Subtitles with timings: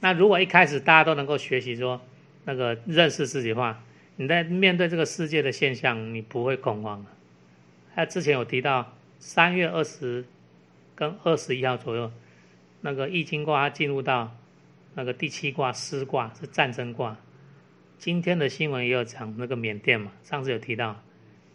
[0.00, 2.00] 那如果一开始大家都能够学习说
[2.44, 3.82] 那个认识自己的话，
[4.16, 7.10] 你在面对这个世界的现象，你不会恐慌的。
[7.94, 10.24] 他之前有提到三月二十
[10.94, 12.12] 跟二十一号左右，
[12.80, 14.36] 那个易经卦它进入到
[14.94, 17.16] 那个第七卦师卦是战争卦。
[17.98, 21.02] 今天的新闻也有讲那个缅甸嘛，上次有提到，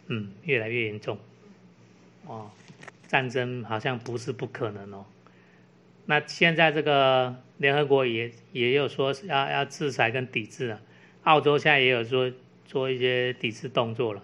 [0.08, 1.18] 嗯，越来越严重，
[2.26, 2.50] 哦，
[3.08, 5.06] 战争好像不是不可能哦。
[6.04, 7.34] 那现在这个
[7.64, 10.82] 联合国也也有说要要制裁跟抵制了，
[11.22, 12.30] 澳洲现在也有说
[12.66, 14.22] 做一些抵制动作了。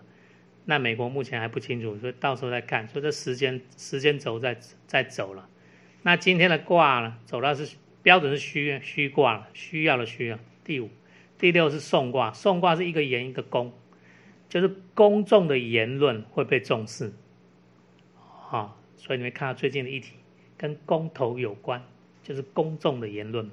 [0.66, 2.86] 那美国目前还不清楚，所以到时候再看。
[2.86, 5.48] 所以这时间时间轴在在走了。
[6.02, 10.38] 那今天的卦呢，走到是标准是虚虚卦了，需要的需要。
[10.62, 10.90] 第五。
[11.38, 13.72] 第六是送卦，送卦是一个言一个公，
[14.50, 17.14] 就是公众的言论会被重视，
[18.50, 20.16] 啊，所以你会看到最近的议题
[20.58, 21.82] 跟公投有关，
[22.22, 23.52] 就是公众的言论嘛，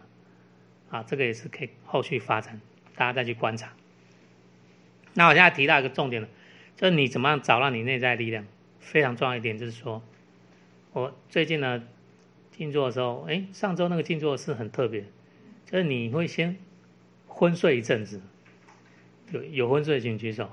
[0.90, 2.60] 啊，这个也是可以后续发展，
[2.96, 3.74] 大家再去观察。
[5.14, 6.28] 那我现在提到一个重点了，
[6.76, 8.46] 就是你怎么样找到你内在力量，
[8.80, 10.02] 非常重要一点就是说，
[10.94, 11.84] 我最近呢
[12.52, 15.06] 静坐的时候，哎，上周那个静坐是很特别，
[15.66, 16.58] 就是你会先。
[17.30, 18.20] 昏睡一阵子，
[19.32, 20.50] 有有昏睡请举手，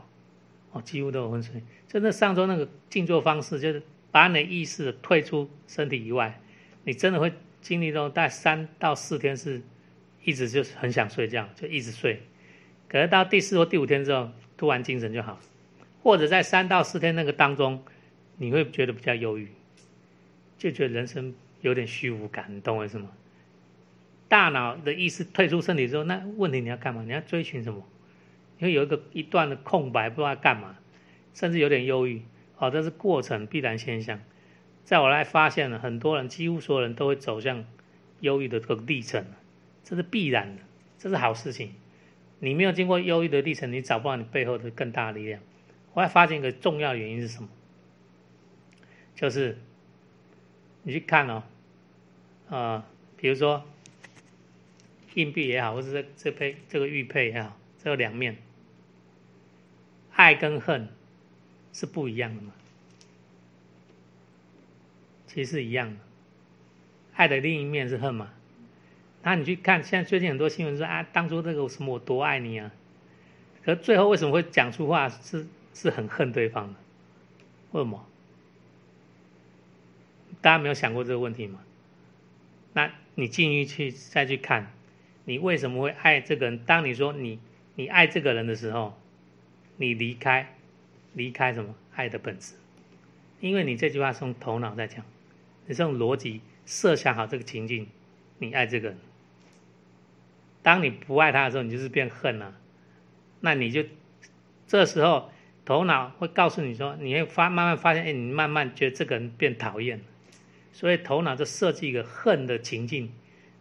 [0.73, 1.63] 哦，几乎都有昏睡。
[1.89, 6.39] 真的上周那个静坐方式，就是把你的意识退出身体以外，
[6.85, 7.33] 你真的会
[7.65, 9.63] 经历中大概三到四天是
[10.23, 12.21] 一直就是很想睡觉，就一直睡。
[12.89, 15.41] 可是到第四或第五天之后，突然精神就好，
[16.03, 17.83] 或者在三到四天那个当中，
[18.37, 19.49] 你会觉得比较忧郁，
[20.59, 23.11] 就觉得人生有点虚无感，你懂我意思吗？
[24.29, 27.03] 大脑的意识退出身体之后，那问题你要干嘛？
[27.03, 27.83] 你要追寻什么？
[28.59, 30.77] 你会有一个一段的空白，不知道干嘛，
[31.33, 32.21] 甚至有点忧郁。
[32.59, 34.21] 哦，这是过程必然现象。
[34.85, 37.65] 在我来发现了，很多人几乎所有人都会走向
[38.21, 39.25] 忧郁的这个历程，
[39.83, 40.63] 这是必然的，
[40.99, 41.75] 这是好事情。
[42.39, 45.41] 你没有经过忧郁的历程，你找不到你背后的更大的力量。
[45.95, 47.49] 我还发现一个重要原因是什么？
[49.15, 49.59] 就是
[50.83, 51.43] 你去看哦，
[52.49, 52.87] 啊，
[53.17, 53.65] 比如说。
[55.15, 58.37] 硬币也好，或者这这配这个玉佩也好，这个两面，
[60.13, 60.89] 爱跟恨
[61.73, 62.53] 是不一样的嘛？
[65.35, 65.97] 其实一样的，
[67.15, 68.33] 爱的另一面是恨嘛？
[69.25, 72.71] 那你去看，现在最近很多新闻说啊，当初这个什么我多爱你啊，
[73.65, 76.75] 可最后为什么会讲出话是是很恨对方的？
[77.73, 78.07] 为什么？
[80.41, 81.59] 大家没有想过这个问题吗？
[82.73, 84.71] 那你进去去再去看。
[85.25, 86.59] 你为什么会爱这个人？
[86.59, 87.41] 当你说你
[87.75, 88.97] 你爱这个人的时候，
[89.79, 90.55] 你离开
[91.13, 92.55] 离开什么爱的本质？
[93.41, 95.05] 因为你这句话是用头脑在讲，
[95.67, 97.87] 你是用逻辑设想好这个情境，
[98.39, 98.99] 你爱这个人。
[100.63, 102.55] 当你不爱他的时候，你就是变恨了。
[103.41, 103.85] 那你就
[104.67, 105.31] 这时候
[105.65, 110.01] 头脑会告诉你说，你会发慢慢发现，哎，你慢慢觉得这个人变讨厌
[110.73, 113.13] 所以头脑就设计一个恨的情境，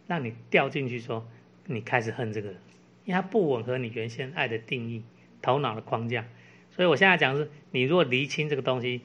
[0.06, 1.26] 让你掉进去说。
[1.66, 2.58] 你开始恨这个人，
[3.06, 5.02] 因为它不吻合你原先爱的定义、
[5.40, 6.26] 头脑的框架。
[6.70, 9.00] 所以我现在讲的是，你如果厘清这个东西，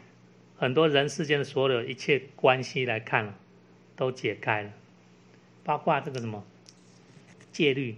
[0.60, 3.34] 很多人世间的所有一切关系来看了，
[3.96, 4.74] 都解开了，
[5.64, 6.44] 包括这个什么
[7.54, 7.96] 戒律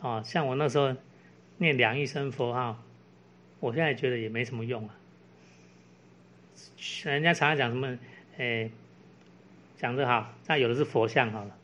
[0.00, 0.96] 啊，像我那时候
[1.58, 2.82] 念两亿声佛号，
[3.60, 4.96] 我现在觉得也没什么用啊。
[7.04, 7.96] 人家常常讲什么，
[8.36, 8.72] 诶，
[9.78, 11.56] 讲的好，那有的是佛像好了。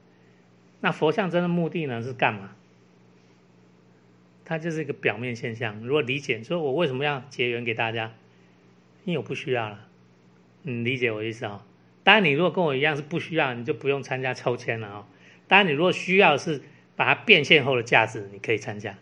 [0.80, 2.54] 那佛像真的目的呢是干嘛？
[4.44, 5.80] 它就是一个表面现象。
[5.84, 8.12] 如果理解，说我为什么要结缘给大家？
[9.04, 9.88] 因为我不需要了。
[10.62, 11.64] 你理解我意思啊？
[12.04, 15.08] 当然，你如果跟我一样是不需要，你就不用参加抽签了啊。
[15.48, 16.62] 当然，你如果需要是
[16.96, 18.96] 把它变现后的价值，你可以参加。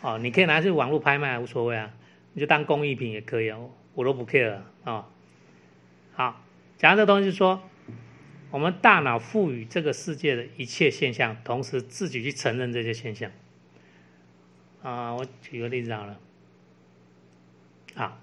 [0.00, 1.94] 哦，你可以拿去网络拍卖，无所谓啊。
[2.32, 5.08] 你就当工艺品也可以哦，我都不 care 啊。
[6.14, 6.44] 好，
[6.76, 7.62] 讲这个东西说。
[8.50, 13.30] 我们大脑赋予这个世界的一切现象，同时自己去承认这些现象。
[14.82, 16.18] 啊，我举个例子好了。
[17.94, 18.18] 啊，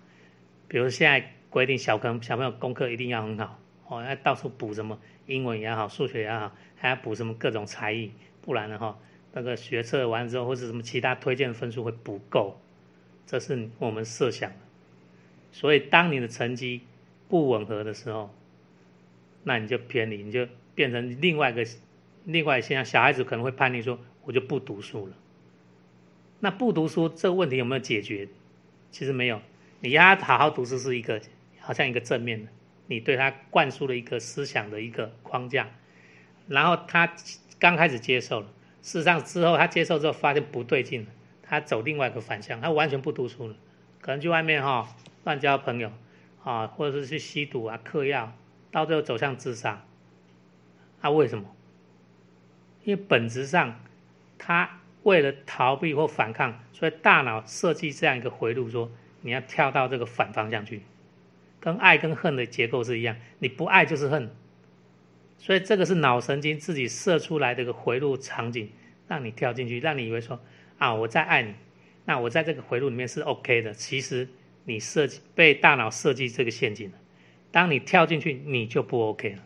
[0.68, 3.57] 比如现在规定小朋小朋友功课一定要很好，
[3.88, 8.12] 哦，要到处补什么英文也好，数学也好，还要补什么各种才艺，
[8.42, 9.00] 不然的话，
[9.31, 12.60] 那个学测完之后或者什么其他推荐分数会不够，
[13.25, 14.57] 这是我们设想的。
[15.54, 16.81] 所以，当你的成绩
[17.30, 18.36] 不吻合的时候，
[19.44, 21.66] 那你就偏离，你就变成另外一个
[22.25, 22.84] 另外现象。
[22.84, 25.13] 小孩子可能会叛逆，说我就不读书了。
[26.42, 28.28] 那不读书这个问题有没有解决？
[28.92, 29.40] 其实没有。
[29.80, 31.22] 你要好好读书是一个
[31.65, 32.51] 好像一个正面的，
[32.85, 35.67] 你对他灌输了一个思想的一个框架，
[36.47, 37.12] 然后他
[37.57, 38.47] 刚开始接受了，
[38.83, 41.07] 事实上之后他接受之后发现不对劲了，
[41.41, 43.56] 他走另外一个反向，他完全不读书了，
[44.00, 45.91] 可能去外面哈乱交朋友
[46.44, 48.31] 啊，或者是去吸毒啊、嗑药，
[48.69, 49.83] 到最后走向自杀。
[51.01, 51.56] 他为什么？
[52.83, 53.79] 因为本质上
[54.38, 58.91] 他为了逃避或反抗，所以大脑设计这样一个回路，说
[59.21, 60.83] 你要跳到这个反方向去，
[61.65, 64.29] 跟爱跟恨的结构是一样，你不爱就是恨。
[65.39, 68.69] 所以这个是脑神经自己设出来的一个回路场景，
[69.07, 70.39] 让你跳进去，让你以为说
[70.77, 71.56] 啊，我在爱你，
[72.06, 73.73] 那我在这个回路里面是 OK 的。
[73.73, 74.27] 其实
[74.63, 76.97] 你设计被大脑设计这个陷阱了，
[77.51, 79.41] 当你跳进去，你就不 OK 了。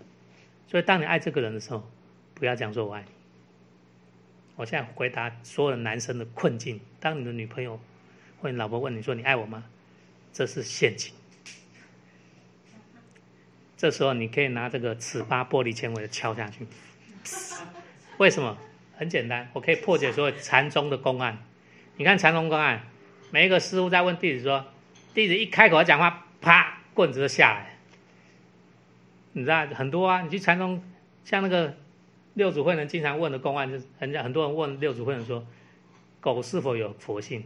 [0.68, 1.90] 所以当你爱这个人的时候，
[2.34, 3.08] 不要讲说我爱你。
[4.58, 7.80] 我现在回答所有的男生的困境：当你的女朋友
[8.42, 9.64] 或你老婆问你说你爱我吗？
[10.34, 11.14] 这是陷阱。
[13.80, 16.68] 这时候你可以拿这个尺八玻璃纤维敲下去，
[18.18, 18.58] 为什么？
[18.98, 21.38] 很简单，我可以破解所有禅宗的公案。
[21.96, 22.82] 你看禅宗公案，
[23.32, 24.66] 每一个师傅在问弟子说，
[25.14, 27.78] 弟子一开口讲话，啪，棍子就下来。
[29.32, 30.84] 你知道很多啊，你去禅宗，
[31.24, 31.78] 像那个
[32.34, 35.48] 六祖慧能经常问的公案，就是很很多人问六祖慧能说，
[36.20, 37.46] 狗是否有佛性？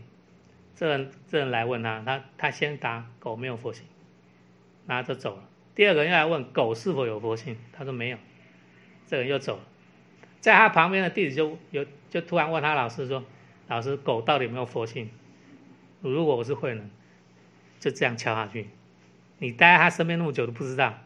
[0.75, 3.85] 这人这人来问他，他他先答狗没有佛性，
[4.87, 5.43] 然后就走了。
[5.75, 8.17] 第二个人又来问狗是否有佛性，他说没有，
[9.07, 9.63] 这个人又走了，
[10.39, 13.23] 在他旁边的弟子就有就突然问他老师说
[13.67, 15.09] ：“老师，狗到底有没有佛性？”
[16.01, 16.89] 如果我是慧能，
[17.79, 18.67] 就这样敲下去。
[19.39, 20.99] 你待在他身边那么久都不知道，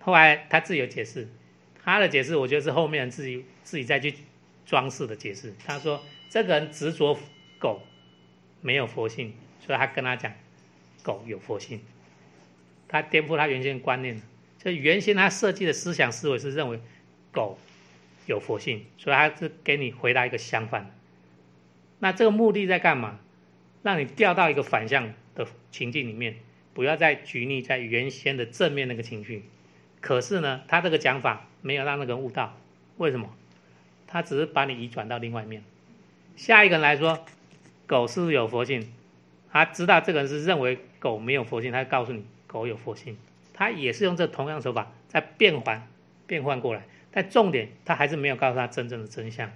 [0.00, 1.28] 后来他自己有解释，
[1.84, 4.14] 他的解释我觉得是后面自己自己再去
[4.66, 5.54] 装饰的解释。
[5.64, 7.16] 他说这个人执着
[7.58, 7.82] 狗
[8.60, 9.34] 没有佛性，
[9.64, 10.32] 所以他跟他讲
[11.02, 11.80] 狗有佛性。
[12.90, 14.20] 他颠覆他原先观念，
[14.58, 16.80] 就原先他设计的思想思维是认为
[17.30, 17.56] 狗
[18.26, 20.90] 有佛性，所以他是给你回答一个相反。
[22.00, 23.20] 那这个目的在干嘛？
[23.82, 26.34] 让你掉到一个反向的情境里面，
[26.74, 29.44] 不要再拘泥在原先的正面那个情绪。
[30.00, 32.58] 可是呢，他这个讲法没有让那个人悟到，
[32.96, 33.32] 为什么？
[34.06, 35.62] 他只是把你移转到另外一面。
[36.34, 37.24] 下一个人来说，
[37.86, 38.92] 狗是不是有佛性？
[39.52, 42.24] 他知道这个人是认为狗没有佛性，他告诉你。
[42.50, 43.16] 狗有佛性，
[43.54, 45.86] 他也是用这同样手法在变换、
[46.26, 46.82] 变换过来，
[47.12, 49.52] 但重点他还是没有告诉他真正的真相。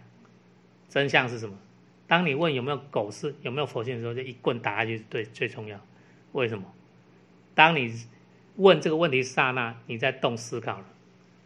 [0.89, 1.59] 真相是什么？
[2.07, 5.81] 当你问有没有狗是有没有佛性的时候，就一棍打下去，对，最重要。
[6.31, 6.73] 为什么？
[7.57, 7.93] 当你
[8.55, 10.85] 问这个问题刹那，你在动思考了，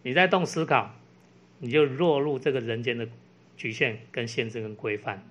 [0.03, 0.95] 你在动思考，
[1.61, 3.09] 你就落入这个人间的
[3.57, 5.27] 局限、跟限制、跟规范。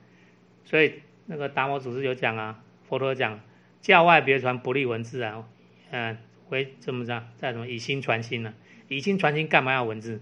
[0.66, 0.96] 所以
[1.28, 3.40] 那个达摩祖师有讲啊，佛陀讲
[3.81, 5.48] 教外别传不立文字啊。
[5.92, 6.18] 嗯，
[6.50, 7.24] 为怎么着？
[7.38, 8.54] 在什么以心传心呢？
[8.88, 10.22] 以心传心干嘛要文字？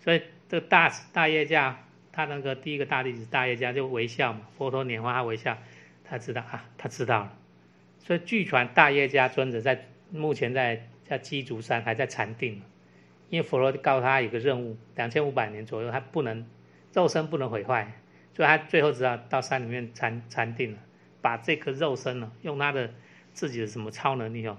[0.00, 5.58] 所以这个大大业家，他那个第一个大弟子大业家就微笑嘛，佛陀拈花他微笑，
[6.04, 7.32] 他知道啊，他知道了。
[8.00, 12.62] 所以据传大业家尊者在目前在在鸡足山还在禅定，
[13.28, 16.46] 因为佛陀告诉他一个任务，两千五百年左右他不能
[16.94, 17.92] 肉身不能毁坏，
[18.34, 20.78] 所以他最后只好到山里面禅禅定了，
[21.20, 22.90] 把这颗肉身呢，用他的
[23.32, 24.58] 自己的什么超能力哦。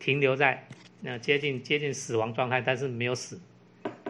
[0.00, 0.66] 停留在
[1.02, 3.38] 那接近接近死亡状态，但是没有死，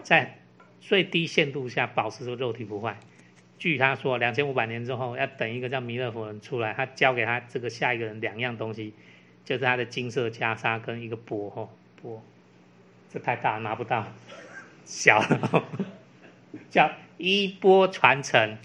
[0.03, 0.39] 在
[0.81, 2.99] 最低限度下保持住肉体不坏。
[3.59, 8.95] 据他说，两千五百年之后要等一个叫弥勒佛人出来，他交给他这个下一个人两样东西，
[9.45, 11.71] 就是他的金色袈裟跟一个钵吼
[12.01, 12.23] 钵，
[13.13, 14.07] 这太大拿不到，
[14.87, 15.69] 小了，
[16.71, 18.57] 叫衣钵传承，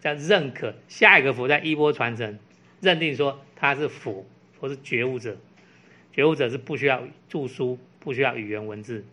[0.00, 2.38] 叫认可下一个佛在衣钵传承，
[2.80, 4.24] 认定说他是佛，
[4.60, 5.36] 佛是觉悟者。
[6.14, 9.04] 觉悟者是不需要著书，不需要语言文字，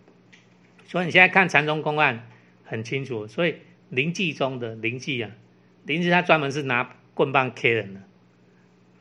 [0.85, 2.27] 所以你现在看禅宗公案
[2.63, 3.25] 很清楚。
[3.25, 3.55] 所以
[3.89, 5.31] 灵济中的灵济啊，
[5.83, 8.01] 灵济他专门是拿棍棒 K 人的，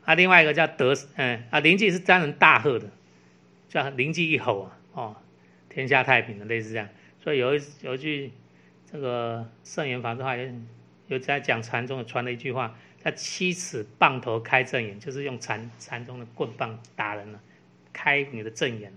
[0.03, 2.89] 啊，另外一个叫德，嗯啊，灵济是专人大喝的，
[3.69, 5.15] 叫灵济一吼啊，哦，
[5.69, 6.89] 天下太平的类似这样。
[7.23, 8.31] 所以有一有一句
[8.91, 10.49] 这个圣严法师话，有
[11.05, 17.39] 有在讲禅宗的传了一句话，叫七尺棒头开正眼，就是用禅禅宗的棍棒打人了。
[17.93, 18.93] 开你的正眼，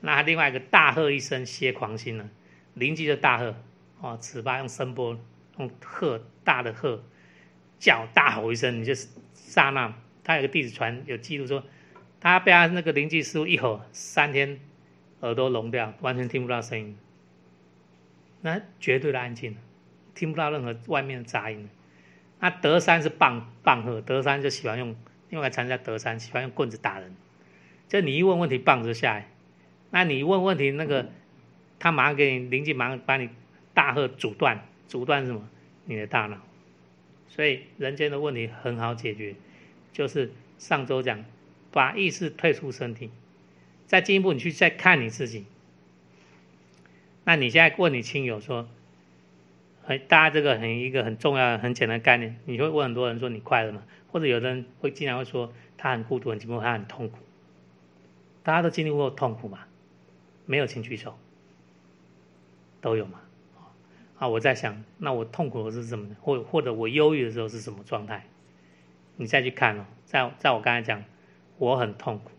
[0.00, 2.28] 那另外一个大喝一声歇狂心呢？
[2.74, 3.54] 灵机的大喝
[4.00, 5.18] 哦，此八用声波
[5.58, 7.02] 用喝大的喝
[7.78, 8.94] 叫大吼一声，你就
[9.32, 9.94] 刹那。
[10.22, 11.64] 他有个弟子传有记录说，
[12.20, 14.58] 他被他那个灵机师傅一吼，三天
[15.20, 16.98] 耳朵聋掉，完全听不到声音，
[18.42, 19.56] 那绝对的安静，
[20.14, 21.68] 听不到任何外面的杂音。
[22.40, 24.94] 那德山是棒棒喝，德山就喜欢用
[25.30, 27.14] 另外参加德山喜欢用棍子打人。
[27.88, 29.28] 就你一问问题，棒子下来，
[29.90, 31.10] 那你一问问题，那个
[31.78, 33.28] 他马上给你灵机，马上把你
[33.74, 35.48] 大喝阻断，阻断什么？
[35.84, 36.38] 你的大脑。
[37.28, 39.34] 所以人间的问题很好解决，
[39.92, 41.24] 就是上周讲，
[41.70, 43.10] 把意识退出身体，
[43.86, 45.44] 再进一步你去再看你自己。
[47.24, 48.68] 那你现在问你亲友说，
[49.82, 53.82] 很大家这个很一个很重要的很简单的概念，你会问很多人说你快乐吗？
[54.10, 57.18] 或者有的人会经常会说他很孤独很寂寞他很痛苦。
[58.46, 59.58] 大家都经历过痛苦嘛？
[60.44, 61.18] 没有请举手，
[62.80, 63.20] 都有嘛？
[64.20, 66.14] 啊，我在想，那我痛苦的是什么？
[66.20, 68.24] 或或者我忧郁的时候是什么状态？
[69.16, 71.02] 你再去看哦，在在我刚才讲，
[71.58, 72.30] 我很痛苦。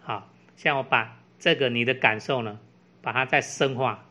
[0.00, 2.58] 好，现在我把这个你的感受呢，
[3.00, 4.06] 把它再深化，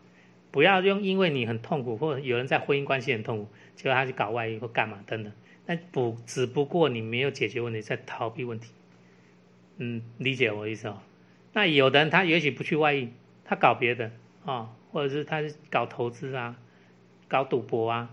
[0.49, 5.33] 不要用因为你很痛苦，或者有人在婚姻关系很痛苦，结果他去搞外遇或干嘛等等，
[5.65, 8.71] 那不只不过你没有解决问题，在逃避问题。
[9.75, 11.01] 嗯，理解我意思哦。
[11.57, 13.11] 那有的人他也许不去外遇，
[13.43, 14.11] 他搞别的
[14.45, 16.55] 啊，或者是他搞投资啊。
[17.27, 18.11] 搞赌博啊，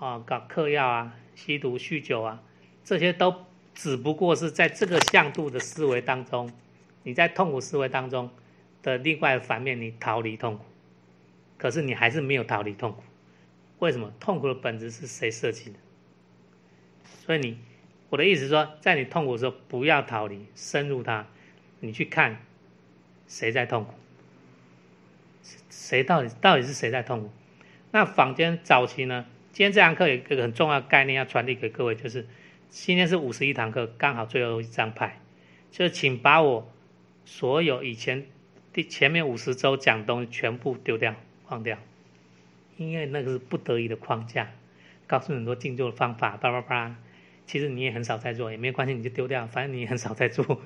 [0.00, 2.42] 啊，搞嗑药啊，吸毒、酗酒啊，
[2.82, 6.50] 这些都只不过是在这个向度的思维当中，
[7.04, 8.28] 你在痛苦思维当中
[8.82, 10.64] 的另外反面，你逃离痛苦，
[11.56, 13.04] 可是你还是没有逃离痛苦。
[13.78, 14.12] 为什么？
[14.18, 15.76] 痛苦的本质是谁设计的？
[17.04, 17.58] 所以你，
[18.10, 21.28] 我的意思说，在你痛苦的时候，不要逃离，深入它，
[21.78, 22.38] 你去看
[23.32, 23.94] 谁在痛苦，
[25.70, 27.30] 谁到底到底是谁在痛苦？
[27.90, 29.24] 那坊间早期呢？
[29.54, 32.26] 今天这堂课有一个很重要的概念要传递给各位，就是
[32.68, 35.18] 今天是五十一堂课，刚好最后一张牌，
[35.70, 36.70] 就是请把我
[37.24, 38.26] 所有以前
[38.70, 41.14] 第前面五十周讲东西全部丢掉、
[41.48, 41.78] 忘掉，
[42.76, 44.50] 因为那个是不得已的框架，
[45.06, 46.96] 告诉你很多静坐的方法，叭叭叭，
[47.46, 50.60] 其实你也很少在做，也没关系，你就丢掉，反正你也很少在做。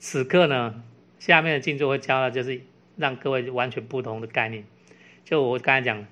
[0.00, 0.82] 此刻呢，
[1.20, 2.60] 下面的静坐会教的就是
[2.96, 4.64] 让各位完全不同的概念，
[5.24, 6.04] 就我刚才讲。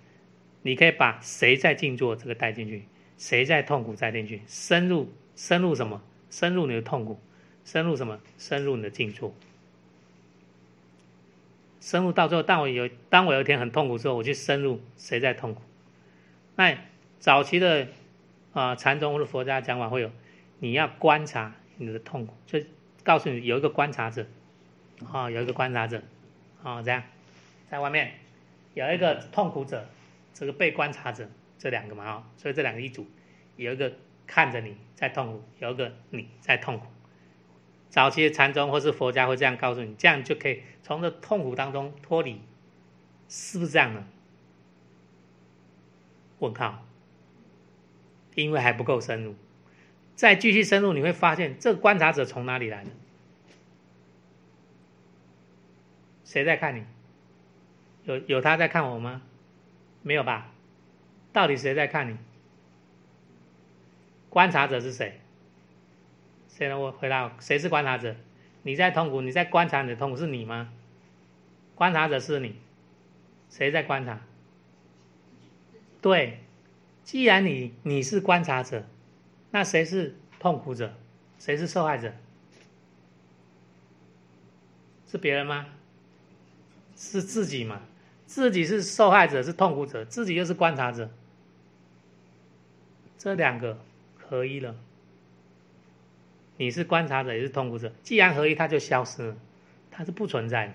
[0.63, 2.83] 你可以把谁在静坐这个带进去，
[3.17, 6.03] 谁在痛苦带进去，深入深入什么？
[6.31, 7.19] 深入你的痛苦，
[7.65, 8.19] 深入什么？
[8.37, 9.33] 深入你的静坐。
[11.81, 15.63] 深入到最后，当我有当我有一天很痛苦之后，我去深入谁在痛苦？
[16.57, 16.77] 那
[17.21, 17.87] 早期的
[18.53, 20.11] 啊禅宗或者佛家讲法会有，
[20.59, 22.61] 你要观察你的痛苦，就
[23.05, 24.27] 告诉你有一个观察者，
[25.13, 26.03] 啊有一个观察者，
[26.63, 27.03] 啊这样，
[27.71, 28.15] 在外面
[28.75, 29.87] 有一个痛苦者。
[30.35, 31.29] 这个被观察者
[31.59, 33.05] 这两个嘛啊，所以这两个一组，
[33.57, 33.93] 有一个
[34.25, 36.87] 看着你在痛苦，有一个你在痛苦。
[37.91, 42.41] 早期的禅宗或是佛家会这样告诉你，这样就可以从这痛苦当中脱离，
[43.29, 44.07] 是不是这样呢？
[46.39, 46.87] 问号，
[48.37, 49.35] 因为还不够深入，
[50.15, 52.91] 再继续深入你会发现，这个观察者从哪里来的？
[56.29, 56.85] 谁在看你？
[58.05, 59.23] 有有他在看我吗？
[60.03, 60.53] 没有吧？
[61.33, 62.19] 到底谁在看你？
[64.29, 65.23] 观察者是谁？
[66.47, 67.35] 谁能我回答？
[67.41, 68.15] 谁是观察者？
[68.61, 70.71] 你在痛苦，你在观察你的痛苦，是你吗？
[71.75, 72.57] 观察者是你，
[73.49, 74.21] 谁在观察？
[76.03, 76.41] 对，
[77.05, 78.85] 既然你你是观察者，
[79.51, 80.93] 那谁是痛苦者？
[81.39, 82.13] 谁是受害者？
[85.07, 85.65] 是别人吗？
[86.99, 87.81] 是自己嘛？
[88.27, 91.09] 自己是受害者，是痛苦者，自己又是观察者，
[93.17, 93.79] 这两个
[94.19, 94.75] 合一了。
[96.57, 97.93] 你是观察者，也是痛苦者。
[98.03, 99.37] 既然合一，它就消失了，
[99.93, 100.75] 它是不存在的。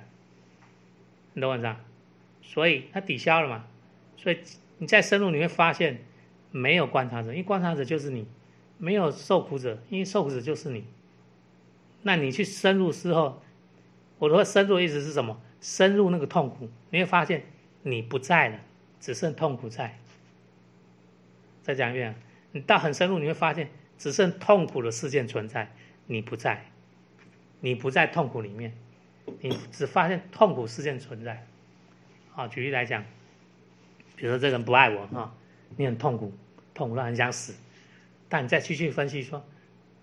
[1.34, 1.75] 你懂我意思？
[2.42, 3.65] 所以它抵消了嘛？
[4.15, 4.39] 所以
[4.77, 6.01] 你再深入，你会发现
[6.51, 8.24] 没有观察者，因为观察者就是你；
[8.77, 10.86] 没有受苦者，因为受苦者就是你。
[12.03, 13.42] 那你去深入之后，
[14.20, 15.39] 我说深入意思是什么？
[15.63, 17.41] 深入那个痛苦，你会发现
[17.84, 18.60] 你不在了，
[19.00, 19.98] 只剩痛苦在。
[21.63, 22.13] 再讲一遍，
[22.51, 25.72] 你到很深入，你会发现只剩痛苦的事件存在，
[26.05, 26.65] 你不在，
[27.62, 28.74] 你不在痛苦里面，
[29.39, 31.48] 你只发现痛苦事件存在。
[32.32, 33.05] 好，举例来讲，
[34.17, 35.34] 比如说这个人不爱我哈，
[35.77, 36.34] 你很痛苦，
[36.74, 37.55] 痛苦到很想死，
[38.27, 39.41] 但你再继续分析说，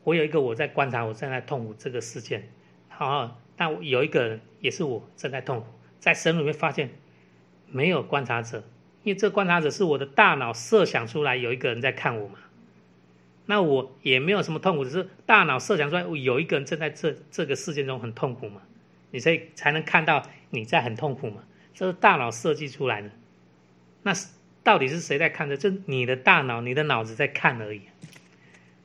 [0.05, 2.49] 我有一个我在观察我正在痛苦这个事件，
[2.89, 3.37] 好。
[3.61, 5.67] 那有一个人也是我正在痛苦，
[5.99, 6.89] 在深入里面发现
[7.69, 8.65] 没有观察者，
[9.03, 12.39] 因为这观察者是我的大脑设想出来有一个人在看我嘛。
[13.45, 18.63] 那我也没有什么痛苦，只是大脑设想出来有一个人正在这这个事件中很痛苦嘛，
[19.11, 23.11] 你才才能看到你在很痛苦嘛，这是大脑设计出来的。
[24.05, 24.15] 那
[24.63, 25.59] 到底是谁在看着？
[25.59, 27.83] 就你的大脑、你的脑子在看而已。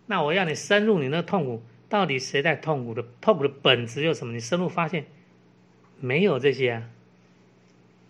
[0.08, 1.64] 那我要你深入你那痛苦。
[1.88, 3.06] 到底谁在痛苦的？
[3.22, 4.34] 痛苦的本质有什么？
[4.34, 5.06] 你深入发现，
[6.00, 6.90] 没有这些啊，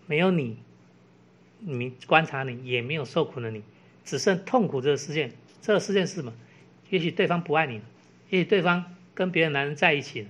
[0.08, 0.58] 没有你，
[1.60, 3.63] 你观察你也没有受苦的你，
[4.03, 5.32] 只剩痛苦这个事件。
[5.62, 6.34] 这个事件是什么？
[6.89, 7.84] 也许对方不爱你了，
[8.29, 10.29] 也许对方跟别的男人在一起了，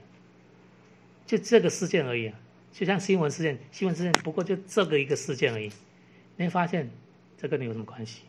[1.25, 2.39] 就这个事件而已啊。
[2.71, 5.71] 就像新闻事件，新闻事件不过就这个一个事件而已。
[6.37, 6.89] 你会发现，
[7.37, 8.21] 这跟你有什么关系？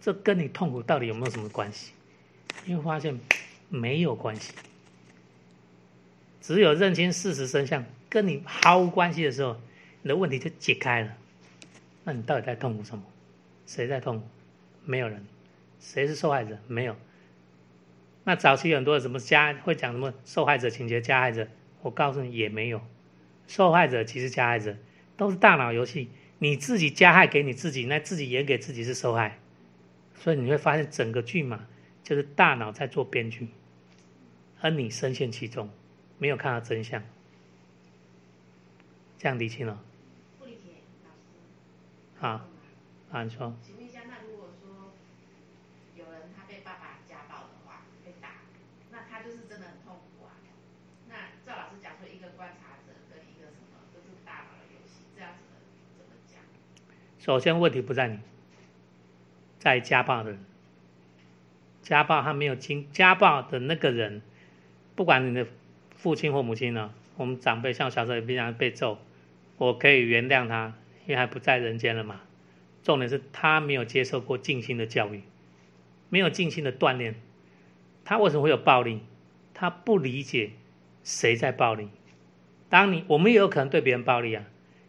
[0.00, 1.92] 这跟你痛苦到底有没有什么关系？
[2.64, 3.18] 你会发现
[3.68, 4.52] 没有关系。
[6.40, 9.60] 只有认清事实真相，跟你毫无关系的时候，
[10.02, 11.12] 你的问题就解开了。
[12.04, 13.02] 那你到底在痛苦什么？
[13.66, 14.26] 谁在痛苦？
[14.84, 15.26] 没有人。
[15.80, 16.58] 谁是受害者？
[16.68, 16.96] 没有。
[18.24, 21.48] 那早期很多什么加会讲什么受害者情节、加害者，
[21.82, 22.80] 我告诉你也没有。
[23.48, 24.76] 受害者其实加害者
[25.16, 26.08] 都是大脑游戏，
[26.38, 29.38] 你自己加害给你自己，那自己演给自己是受害。
[30.14, 31.66] 所以你会发现整个剧嘛，
[32.06, 33.48] 就是大脑在做编剧，
[34.60, 35.68] 而你深陷其中。
[36.18, 37.02] 没有看到真相，
[39.18, 39.82] 这样理清了。
[40.38, 40.70] 不理解，
[41.02, 41.26] 老师。
[42.20, 42.46] 好，
[43.10, 43.52] 啊，你说。
[43.60, 44.92] 请问一下，那如果说
[45.96, 48.28] 有人他被爸爸家暴的话，被打，
[48.92, 50.38] 那他就是真的很痛苦啊。
[51.08, 55.42] 那赵老师讲说，一个观察者跟一个什么，都是大脑的游戏，这样子
[55.98, 56.40] 怎么讲？
[57.18, 58.20] 首先，问题不在你，
[59.58, 60.38] 在家暴的人。
[61.86, 64.20] 家暴他没有经家暴的那个人，
[64.96, 65.46] 不管你的。
[65.98, 66.92] 父亲或母亲呢？
[67.16, 68.98] 我们长辈像小时候也经常被揍，
[69.56, 70.74] 我可以原谅他，
[71.06, 72.20] 因为还不在人间了嘛。
[72.84, 75.22] 重点是他没有接受过静心的教育，
[76.10, 77.14] 没有静心的锻炼，
[78.04, 79.00] 他为什么会有暴力？
[79.54, 80.50] 他不理解
[81.02, 81.88] 谁在暴力。
[82.68, 84.44] 当你我们也有可能对别人暴力啊，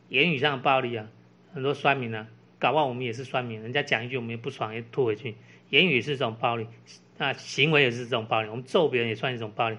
[0.10, 1.08] 言语上的暴力啊，
[1.54, 2.28] 很多酸民啊，
[2.60, 5.36] 搞不好我们也是酸民，人家讲一句我们也不爽也吐回去，
[5.70, 6.68] 言语是这种暴力，
[7.18, 9.78] 那行为也是这种暴力，我们揍别人也算一种暴力。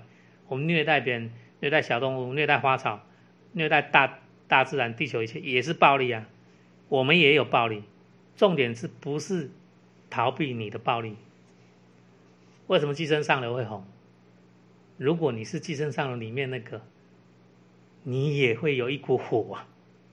[0.48, 3.04] 我们虐待别人，虐待小动物，虐待花草，
[3.52, 6.26] 虐待大大自然、地球一切，也是暴力啊！
[6.88, 7.82] 我们也有暴力，
[8.36, 9.50] 重点是不是
[10.08, 11.16] 逃避你的暴力？
[12.66, 13.84] 为什么寄生上流会红？
[14.96, 16.82] 如果你是寄生上流里面那个，
[18.02, 19.58] 你也会有一股火，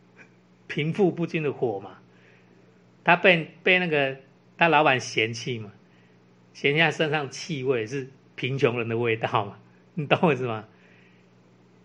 [0.67, 1.97] 贫富不均的火嘛？
[3.03, 4.17] 他被被那个
[4.57, 5.71] 他老板嫌弃嘛？
[6.53, 9.57] 嫌弃他身上气味是贫穷人的味道嘛？
[9.95, 10.65] 你懂我意思吗？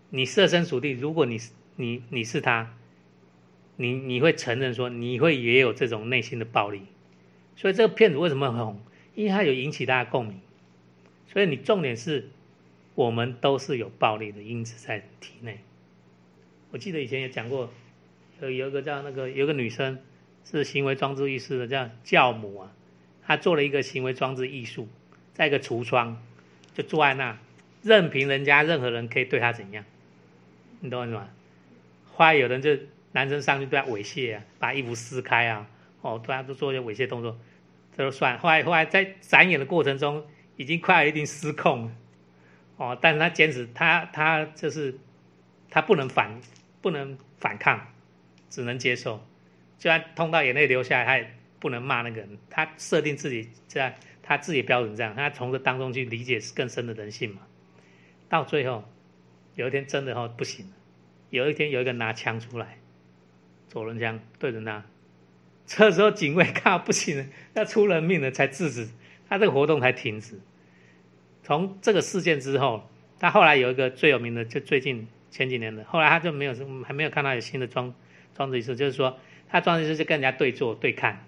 [0.09, 2.73] 你设身处地，如果你是你你是他，
[3.77, 6.83] 你你会承认说你会也有这种内心的暴力，
[7.55, 8.81] 所以这个片子为什么很红？
[9.15, 10.39] 因为它有引起大家共鸣。
[11.27, 12.29] 所以你重点是，
[12.95, 15.59] 我们都是有暴力的因子在体内。
[16.71, 17.71] 我记得以前也讲过，
[18.41, 19.97] 有有一个叫那个有个女生
[20.43, 22.71] 是行为装置艺术的叫教母啊，
[23.25, 24.87] 她做了一个行为装置艺术，
[25.33, 26.21] 在一个橱窗
[26.73, 27.37] 就坐在那。
[27.83, 29.83] 任凭人家任何人可以对他怎样，
[30.81, 31.27] 你懂我意思吗？
[32.13, 32.77] 后来有人就
[33.13, 35.67] 男生上去对他猥亵啊，把衣服撕开啊，
[36.01, 37.39] 哦，对他都做一些猥亵动作，
[37.97, 38.37] 这都算。
[38.37, 40.23] 后来后来在展演的过程中，
[40.57, 41.91] 已经快要一定失控了，
[42.77, 44.95] 哦，但是他坚持，他他就是
[45.71, 46.39] 他不能反
[46.83, 47.87] 不能反抗，
[48.47, 49.25] 只能接受，
[49.81, 52.37] 就算痛到眼泪流下来，他也不能骂那个人。
[52.51, 53.91] 他设定自己这样
[54.21, 57.41] 他自己标准这样，他从这当中去理解更深的人性嘛。
[58.29, 58.87] 到最后，
[59.55, 60.71] 有一天真的哦不行了。
[61.31, 62.77] 有一天有一个拿枪出来，
[63.69, 64.85] 左轮枪对着他，
[65.65, 68.87] 这时候警卫看到不行了，要出人命了才制止，
[69.27, 70.39] 他这个活动才停止。
[71.41, 77.93] 从这个事件之后，他后来有一个最有名的，就最近前几年的，后来他就没有什么，还没有看到有新的装
[78.35, 79.17] 装置艺术，就是说
[79.51, 81.25] 她装置艺术就跟人家对坐对看。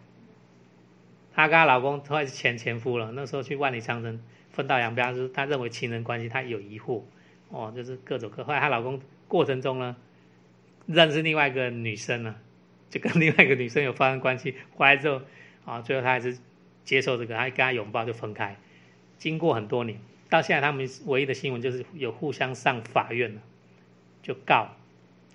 [1.36, 4.20] 她跟她老公后来是前前夫了，那时候去万里长城。
[4.54, 7.02] 分道扬镳，就是她认为情人关系她有疑惑，
[7.50, 8.44] 哦，就是各种各。
[8.44, 9.96] 后来她老公过程中呢，
[10.86, 12.36] 认识另外一个女生呢，
[12.92, 15.22] 就跟另外一个女生有发生关系，回来之后，
[15.66, 16.38] 啊，最后她还是
[16.86, 18.56] 接受这个，还跟他拥抱就分开。
[19.18, 19.98] 经过很多年，
[20.30, 23.42] 到现在他们唯一的新闻就是有互相上法院了，
[24.22, 24.76] 就告，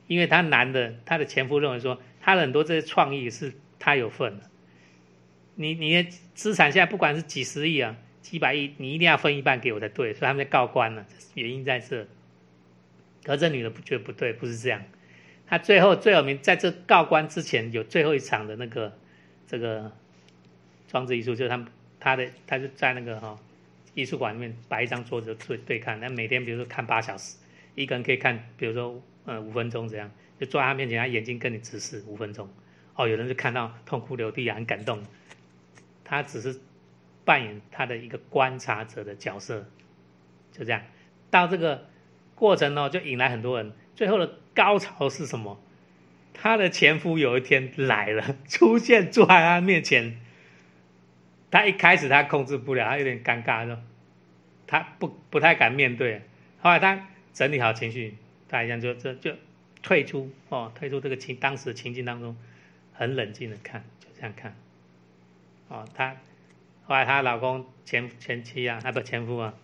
[0.07, 4.45] 因为他男的他的前夫认为说，他的很多这些创意是他有份的，
[5.55, 7.97] 你你的资产现在不管是几十亿啊。
[8.21, 12.07] 几百亿，你一定要分一半给我才对，所以他们在告官呢，原因在这。
[13.25, 14.83] 可这女的不觉得不对，不是这样。
[15.47, 18.93] 他最后最有名，在这告官之前有最后一场的那个
[19.47, 19.91] 这个
[20.89, 23.39] 装置艺术，就是他们他的他就在那个哈
[23.95, 27.39] 艺术馆里面摆一张桌子对对看，那每天比如说看八小时，
[27.77, 32.49] 一个人可以看，比如说呃五分钟这样，就坐在他面前，他眼睛跟你直视五分钟。
[32.95, 35.03] 哦，有人就看到痛哭流涕，很感动。
[36.05, 36.61] 他只是。
[37.25, 39.69] 扮演他的一个观察者的角色，
[40.51, 40.81] 就这样，
[41.31, 41.87] 到这个
[42.35, 43.71] 过程呢，就引来很多人。
[43.95, 45.61] 最后的高潮是什么？
[46.33, 50.19] 他的前夫有一天来了，出现坐在他面前，
[51.51, 53.79] 他一开始他控制不了，他有点尴尬，说
[54.67, 56.23] 他不不太敢面对。
[56.61, 58.17] 后来他整理好情绪，
[58.49, 59.33] 他一样就就就
[59.83, 62.37] 退出哦，退出这个情当时情境当中，
[62.93, 64.57] 很冷静的看，就这样看。
[65.69, 66.17] 哦，她
[66.85, 69.55] 后来她老公前前妻啊，他不前夫啊，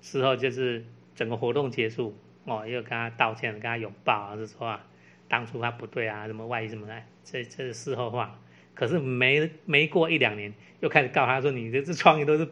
[0.00, 4.86] 事后就是整个活动结束哦，又跟她道歉，跟她拥抱啊，是说啊，
[5.28, 8.40] 当初她不对啊，什么外遇什么的，这这是事后话。
[8.74, 12.46] 可是没没过一两年，又开始告她说：“你这这创意都是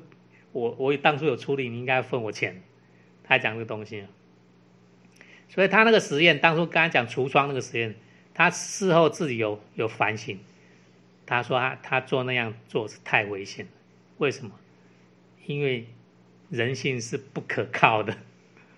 [0.53, 2.63] 我我当初有出力，你应该分我钱。”
[3.23, 4.07] 她讲这个东西，
[5.55, 7.95] 所以他那个实验，当初刚才讲橱窗那个实验，
[8.35, 10.41] 他事后自己有有反省，
[11.27, 13.71] 他说他他做那样做是太危险了。
[14.19, 14.51] 为什么？
[15.47, 15.87] 因为
[16.51, 18.17] 人性是不可靠的。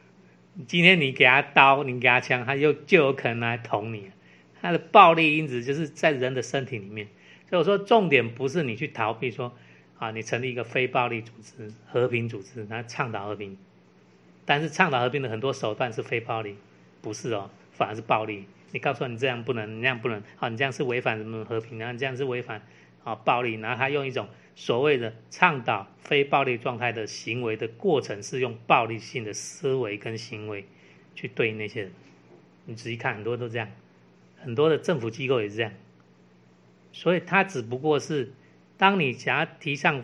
[0.68, 4.10] 今天你给他刀，你给他枪，他又就有可能来捅你。
[4.60, 7.08] 他的暴力因子就是在人的身体里面。
[7.48, 9.56] 所以我说，重点不是你去逃避说，
[9.98, 13.56] 啊，你成立一个非暴力组织、和平组织，来倡导和平。
[14.46, 16.56] 但是倡导和平的很多手段是非暴力，
[17.02, 18.46] 不是哦，反而是暴力。
[18.72, 21.78] 你告诉你这样不能，你那样不能，好，你这样是违反什么和平？
[21.78, 22.62] 然后你这样是违反
[23.04, 23.54] 啊暴力。
[23.54, 30.64] 然后他用一种所谓的倡导非暴力状态的行为的过程，是用暴力性的思维跟行为
[31.14, 31.92] 去对那些人。
[32.66, 33.68] 你仔细看，很多都这样，
[34.42, 35.72] 很多的政府机构也是这样。
[36.92, 38.32] 所以，他只不过是，
[38.76, 40.02] 当你想要提倡，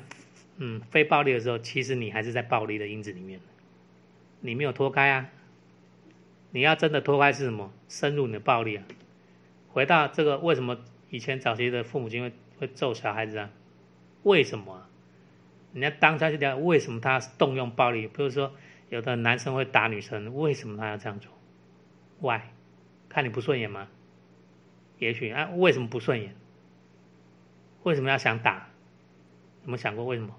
[0.58, 3.40] 嗯，非暴力的时候，其实你还是在暴力的因子里面，
[4.42, 5.30] 你没有脱开啊。
[6.50, 7.72] 你要真的脱开是什么？
[7.88, 8.84] 深入你的暴力啊。
[9.68, 10.76] 回到这个，为什么
[11.08, 13.50] 以前早期的父母亲会会揍小孩子啊？
[14.22, 14.86] 为什么？
[15.72, 18.06] 人家当下就讲，为什么他动用暴力？
[18.06, 18.52] 比如说，
[18.90, 21.32] 有的男生会打女生，为什么他要这样做
[22.20, 22.42] ？Why？
[23.08, 23.88] 看你不顺眼吗？
[24.98, 26.34] 也许啊，为什么不顺眼？
[27.84, 28.68] 为什么要想打？
[29.62, 30.36] 有没有想过为什么？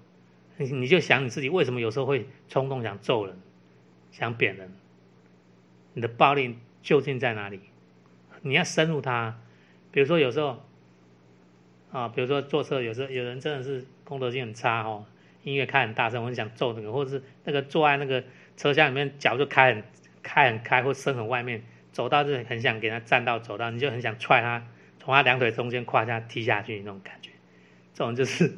[0.56, 3.36] 你你就想你自己为什么有时候会冲动想揍人，
[4.14, 4.70] 想扁人？
[5.92, 7.58] 你的暴力究竟在哪里？
[8.42, 9.40] 你要深入他。
[9.90, 10.64] 比如说有时候，
[11.90, 15.04] 啊，比如说坐车，有时候有人真的是功德性很差哦，
[15.42, 18.22] 音乐开很大声，我很想揍那个，或者是那个坐在那个
[18.56, 19.82] 车厢里面脚就开很
[20.22, 24.64] 开很开，或伸很外面，走到这很想给他站到走到，你就很想踹他，
[25.00, 27.30] 从他两腿中间胯下踢下去那种感觉。
[27.92, 28.52] 这种就是，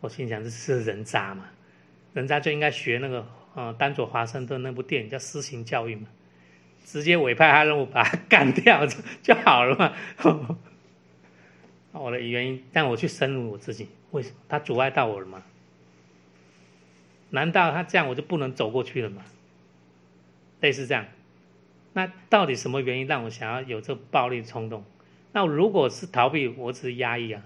[0.00, 1.44] 我心想这是人渣嘛？
[2.14, 6.06] 人渣就应该学那个呃丹佐华盛顿那部电影叫《私刑教育》嘛，
[6.84, 10.58] 直接委派他任务把他 干掉就就好了嘛。
[11.98, 15.42] 我的原因，但我去深入我自己，为什么他阻碍到我了吗？
[17.30, 19.24] 难道他这样我就不能走过去了吗？
[20.60, 21.06] 类似这样，
[21.94, 24.84] 那到底什么原因让我想要有这暴力冲动？
[25.32, 27.42] 那如果是逃避，我只是压抑啊。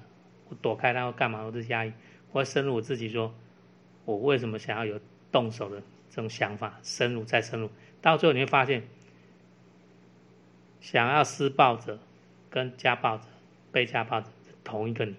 [0.49, 1.43] 我躲开他，要干嘛？
[1.43, 1.93] 我只是压抑，
[2.33, 3.33] 我要深入我自己，说
[4.05, 6.79] 我为什么想要有动手的这种想法？
[6.83, 7.71] 深入再深入，
[8.03, 8.83] 到最后你会发现，
[10.81, 11.99] 想要施暴者
[12.51, 13.25] 跟家暴者、
[13.73, 14.27] 被家暴者
[14.63, 15.15] 同一个你。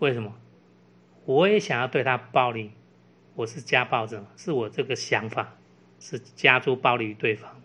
[0.00, 0.36] 为什么？
[1.24, 2.72] 我也想要对他暴力，
[3.36, 5.56] 我是家暴者，是我这个想法
[6.00, 7.62] 是加诸暴力于对方，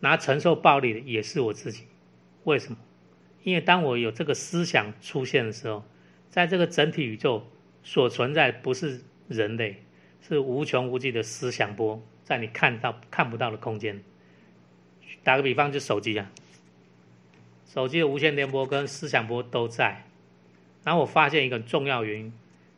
[0.00, 1.84] 拿承受暴力的也是我自己。
[2.42, 2.78] 为什么？
[3.44, 5.84] 因为当我有这个思想出现的时候，
[6.28, 7.46] 在这个整体宇宙
[7.84, 9.84] 所存在不是人类，
[10.26, 14.02] 是无穷无尽的思想波，在你看到看不到的空间。
[15.22, 16.30] 打个比方，就手机啊，
[17.66, 20.04] 手机的无线电波跟思想波都在。
[20.82, 22.32] 然后我发现一个重要原因，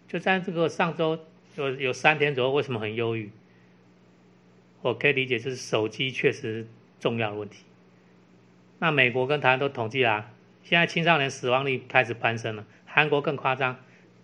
[0.06, 1.18] 就在这个上周
[1.56, 3.30] 有有三天左右，为什么很忧郁？
[4.82, 6.66] 我可以理解，就是手机确实
[7.00, 7.64] 重要的问题。
[8.78, 10.30] 那美国跟台湾都统计啦。
[10.62, 13.78] 现在青少年死亡率开始攀升了，韩国更夸张，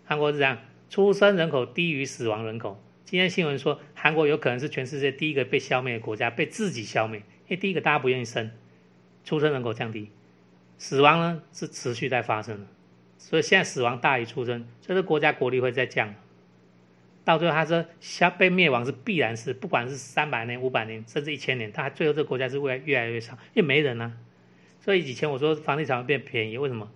[0.05, 0.59] 韩国是这样，
[0.93, 2.79] 出生人口低于死亡人口。
[3.07, 7.21] 今天新闻说，韩国有可能是全世界第一个被消灭的国家，被自己消灭。
[7.21, 8.51] 因为第一个大家不愿意生，
[9.25, 10.11] 出生人口降低，
[10.77, 12.67] 死亡呢是持续在发生的，
[13.17, 16.15] 所以现在死亡大于出生，所以这国家国力会在降。
[17.25, 24.13] 到最后他说，消被灭亡是必然是，不管是三百年、五百年，甚至一千年，他最后这个国家是会越来越少，因为没人啊。
[24.79, 26.93] 所以以前我说房地产会变便宜，为什么？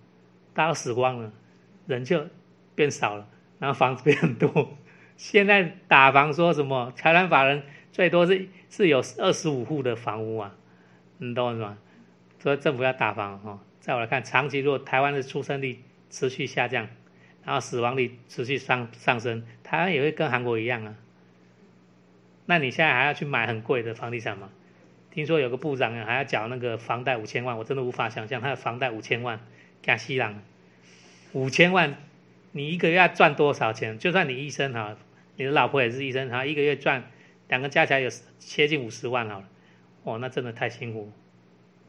[0.53, 1.33] 大家死光了，
[1.87, 2.27] 人就
[2.75, 3.27] 变少了，
[3.59, 4.77] 然后房子变很多。
[5.15, 6.93] 现在打房说什么？
[6.95, 10.55] 财团法人最多是是有二十五户的房屋啊，
[11.17, 11.77] 你懂我意思吗？
[12.39, 13.59] 所以政府要打房哈。
[13.79, 16.87] 在我来看，长期如果台湾的出生率持续下降，
[17.43, 20.95] 然后死亡率持续上上升，台湾也会跟韩国一样啊。
[22.45, 24.49] 那你现在还要去买很贵的房地产吗？
[25.09, 29.39] 听说有个部长还要缴那个房贷五千万，我真的无法想象他的房贷五千万，
[29.81, 30.41] 加西朗，
[31.33, 31.95] 五千万，
[32.51, 33.99] 你一个月要赚多少钱？
[33.99, 34.97] 就算你医生哈，
[35.35, 37.11] 你的老婆也是医生哈，一个月赚
[37.49, 39.49] 两个加起来有接近五十万好了，
[40.03, 41.11] 哦，那真的太辛苦，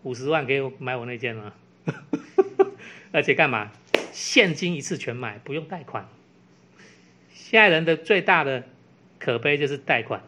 [0.03, 1.55] 五十万给我买我那件了，
[3.13, 3.73] 而且干嘛？
[4.13, 6.09] 现金一次全买，不用贷款。
[7.33, 8.65] 现在人的最大的
[9.19, 10.23] 可悲就是贷款，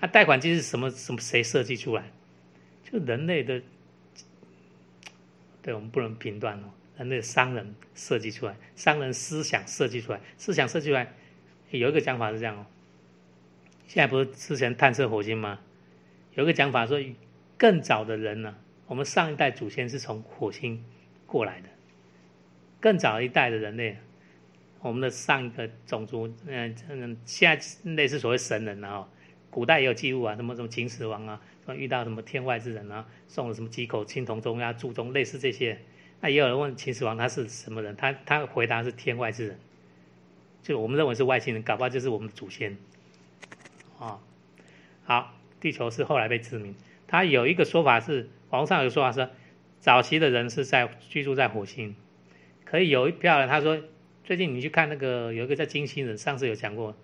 [0.00, 2.10] 啊，贷款机是什么什么谁设计出来？
[2.84, 3.62] 就人类的，
[5.62, 6.70] 对我们不能评断哦。
[6.98, 11.12] 人类商人设计出来，商人思想设计出来，思想设计出来，
[11.70, 12.66] 有一个讲法是这样哦。
[13.86, 15.60] 现在不是之前探测火星吗？
[16.34, 16.98] 有一个讲法说，
[17.56, 18.56] 更早的人呢，
[18.86, 20.84] 我们上一代祖先是从火星
[21.26, 21.68] 过来的，
[22.80, 23.98] 更早一代的人类，
[24.80, 29.08] 我们的上一个种族，嗯嗯，现在类似所谓神人啊，
[29.50, 31.40] 古代也有记录啊，什么什么秦始皇啊。
[31.76, 35.76] 遇到什么天外之人啊，送了什么几口青铜钟啊、铸钟，类似这些。
[36.20, 39.58] 那也有人问秦始皇他是什么人，他他回答是天外之人，
[40.62, 42.76] 就我们认为是外星人，搞不好就是我们的祖先。
[43.98, 44.18] 啊，
[45.04, 46.74] 好，地球是后来被殖民。
[47.06, 49.28] 他有一个说法是，网上有说法是，
[49.80, 51.94] 早期的人是在居住在火星。
[52.64, 53.80] 可以有一票人他说，
[54.24, 56.96] 最近你去看那个有一个叫金星人，上次有讲过，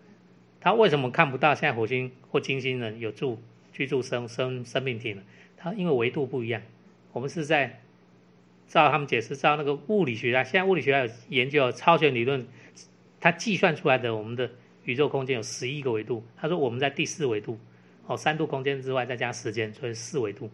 [0.61, 3.39] 他为什么看不到现在火星或金星人有住？
[3.73, 5.23] 居住生生生命体呢？
[5.57, 6.61] 他因为维度不一样，
[7.13, 7.81] 我们是在
[8.69, 12.47] 照他们解释，照那个物理学家，现在物理学家有研究超弦理论，
[13.21, 14.51] 他计算出来的我们的
[14.85, 16.25] 宇宙空间有十一个维度。
[16.37, 17.59] 他说我们在第四维度，
[18.07, 20.51] 哦，三度空间之外再加时间，所以四维度。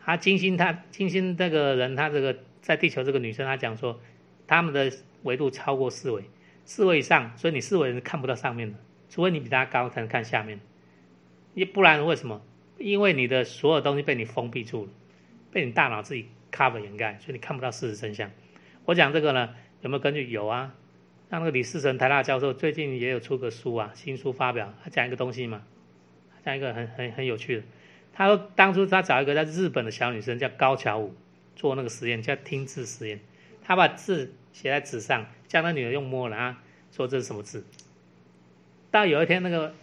[0.00, 4.00] 他金星，他金星这个人，他这个在地球这个女生，她讲说
[4.46, 4.92] 他们的
[5.22, 6.24] 维度超过四维，
[6.64, 10.60] 四维以上，所以你四维人看不到上面的，除非你比他高才能看下面。
[11.54, 12.42] 你不然为什么？
[12.76, 14.90] 因为你的所有东西被你封闭住了，
[15.52, 18.30] 被你大脑自己 cover 掩盖，所以你看不到事实真相。
[18.84, 20.30] 我讲这个呢，有没有根据？
[20.30, 20.74] 有啊，
[21.30, 25.62] 像那个李世成台大教授最近也有出个书啊，新书发表，他讲一个东西嘛，
[26.44, 27.62] 讲一个很很很有趣的。
[28.12, 31.14] 他说当初他找一个在日本的小女生叫高桥舞
[31.56, 33.18] 做那个实验，叫听字实验。
[33.62, 36.62] 他把字写在纸上，叫那女的用摸了啊，
[36.92, 37.64] 说这是什么字。
[38.90, 39.74] 到有一天那个。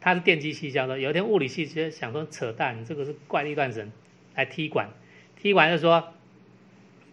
[0.00, 3.90] 他是电机系教授，有一天物理系就想说扯淡，这个是怪力乱神，
[4.36, 4.90] 来踢馆，
[5.40, 6.12] 踢完就说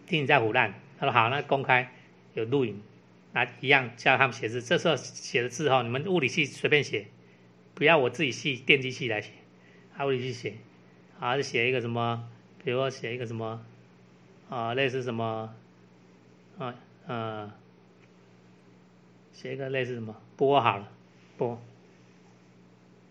[0.06, 0.74] 听你在胡乱。
[0.98, 1.92] 他说好，那公开
[2.34, 2.82] 有录影，
[3.32, 4.60] 那一样教他们写字。
[4.60, 7.06] 这时候写的字哈，你们物理系随便写，
[7.74, 9.30] 不要我自己系电机系来写，
[9.96, 10.54] 啊物理系写，
[11.20, 12.28] 啊就写一个什么，
[12.64, 13.64] 比如说写一个什么，
[14.48, 15.54] 啊类似什么，
[16.58, 16.74] 啊
[17.06, 17.52] 呃，
[19.32, 20.88] 写一个类似什么波好了，
[21.36, 21.62] 波。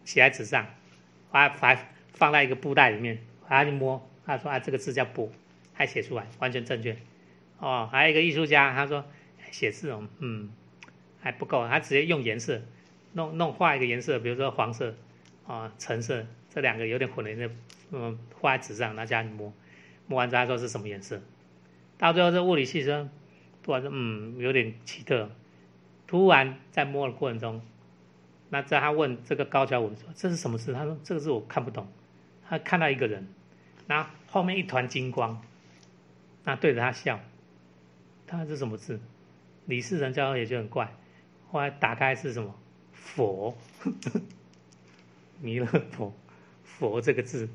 [0.03, 0.67] 写在纸上，
[1.31, 1.75] 把把
[2.13, 5.31] 放在一个布袋里面，他去摸，他说啊，这个字叫“补”，
[5.73, 6.97] 还写出来，完全正确。
[7.59, 9.05] 哦，还有一个艺术家，他说
[9.51, 10.51] 写字哦，嗯，
[11.19, 12.61] 还不够，他直接用颜色
[13.13, 14.95] 弄弄画一个颜色，比如说黄色
[15.47, 17.49] 啊、橙色，这两个有点混的那，
[17.91, 19.53] 嗯，画在纸上，拿家里摸，
[20.07, 21.21] 摸完之后他说是什么颜色？
[21.97, 23.09] 到最后这物理系说，
[23.63, 25.29] 突然说嗯，有点奇特，
[26.07, 27.61] 突然在摸的过程中。
[28.49, 31.87] 那在他问这个高桥文说：“这是什么字？”他说：“这个字我看不懂。”
[32.47, 33.27] 他看到一个人，
[33.87, 35.41] 那后面一团金光，
[36.43, 37.19] 那对着他笑。
[38.27, 38.99] 他说：“这什么字？”
[39.67, 40.93] 李世成教授也就很怪。
[41.51, 42.55] 后来打开是什么？
[42.93, 43.57] 佛，
[45.41, 46.13] 弥勒佛，
[46.63, 47.49] 佛这个字。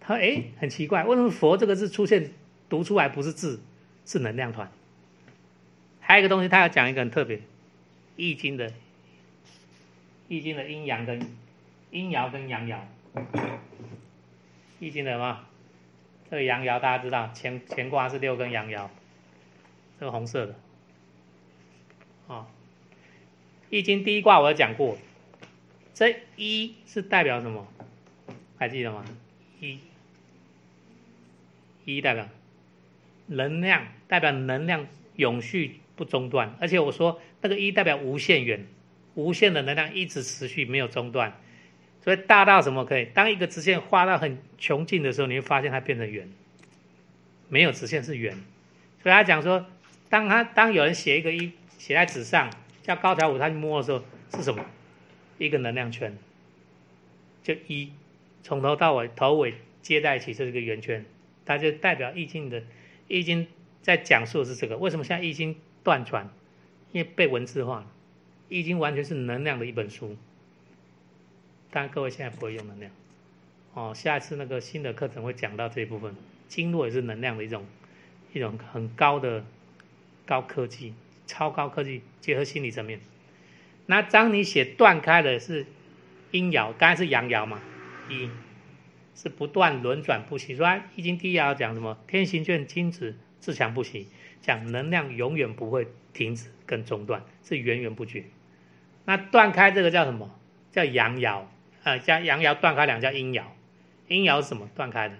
[0.00, 2.32] 他说：“哎，很奇怪，为什么佛这个字出现
[2.68, 3.62] 读出来不是字，
[4.04, 4.70] 是能量团？”
[6.00, 7.36] 还有一个东西，他要讲一个很特别，
[8.16, 8.72] 《易经》的。
[10.28, 11.20] 易经的阴阳跟
[11.90, 12.78] 阴爻跟阳爻，
[14.80, 15.40] 易经的什么？
[16.30, 18.88] 这个阳爻大家知道，乾乾卦是六根阳爻，
[20.00, 20.54] 这个红色的。
[22.26, 22.48] 啊，
[23.70, 24.98] 易经第一卦我有讲过，
[25.92, 27.68] 这一是代表什么？
[28.58, 29.04] 还记得吗？
[29.60, 29.78] 一，
[31.84, 32.28] 一代表
[33.26, 38.66] 能量，代表能量永续不中断，而且我说那个一代表无限远。
[39.14, 41.40] 无限的能量一直持续没有中断，
[42.04, 43.06] 所以大到什么可以？
[43.06, 46.28] 当一个直线画到很穷尽的时候，你会发现它变成圆，
[47.48, 48.36] 没有直线是圆。
[49.02, 49.64] 所以他讲说，
[50.10, 52.50] 当他当有人写一个一写在纸上，
[52.82, 54.04] 叫高桥舞，他去摸的时候
[54.36, 54.64] 是什么？
[55.38, 56.16] 一个能量圈，
[57.42, 57.90] 就一
[58.42, 61.06] 从头到尾头尾接在一起这是一个圆圈，
[61.46, 62.62] 它就代表易经的
[63.08, 63.46] 易经
[63.80, 64.76] 在讲述的是这个。
[64.76, 66.30] 为什么现在易经断传？
[66.92, 67.86] 因为被文字化了。
[68.50, 70.16] 易经完全是能量的一本书，
[71.74, 72.92] 当然各位现在不会用能量，
[73.72, 76.14] 哦，下一次那个新的课程会讲到这一部分，
[76.46, 77.66] 经络也是能量的一种，
[78.32, 79.44] 一种很高的
[80.24, 80.94] 高科技、
[81.26, 83.00] 超高科技结合心理层面。
[83.86, 85.66] 那当你写断开的是
[86.30, 87.60] 阴爻，刚才是阳爻嘛，
[88.08, 88.30] 一
[89.16, 90.54] 是不断轮转不息。
[90.54, 91.98] 说《易经》第一爻讲什么？
[92.06, 94.06] 天行健，君子自强不息，
[94.40, 98.26] 讲能量永远不会停止跟中断，是源源不绝。
[99.06, 100.38] 那断开这个叫什么？
[100.70, 101.42] 叫阳爻，
[101.84, 103.44] 呃，加阳爻断开两叫阴爻。
[104.08, 104.68] 阴爻是什么？
[104.74, 105.14] 断开的。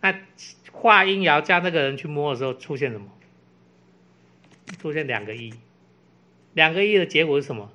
[0.00, 0.14] 那
[0.70, 3.08] 画阴爻加那个人去摸的时候，出现什么？
[4.78, 5.54] 出现两个一，
[6.54, 7.72] 两个一的结果是什么？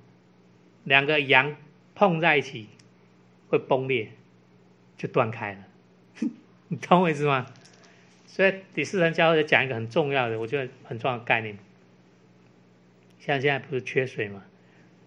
[0.84, 1.56] 两个阳
[1.96, 2.70] 碰在一起
[3.50, 4.10] 会崩裂，
[4.98, 5.68] 就断开了。
[6.70, 7.48] 你懂我意思吗？
[8.26, 11.58] 所以第四层教会讲一个很重要的，我觉得很重要的概念。
[13.20, 14.44] 像现在不是缺水嘛，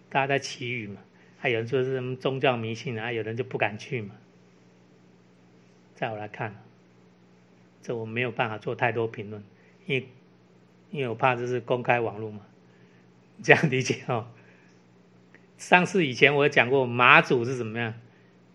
[0.09, 0.97] 大家在祈雨嘛，
[1.41, 4.15] 还有人说是什么宗教迷信啊，有人就不敢去嘛。
[5.95, 6.55] 在我来看。
[7.83, 9.43] 这我没有办法做太多评论，
[9.87, 10.07] 因为
[10.91, 12.41] 因为我怕这是公开网络嘛，
[13.41, 14.27] 这样理解哦。
[15.57, 17.95] 上次以前我讲过马祖是怎么样，